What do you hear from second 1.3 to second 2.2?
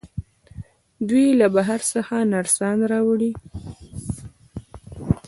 له بهر څخه